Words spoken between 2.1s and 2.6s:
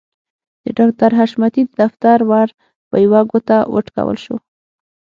ور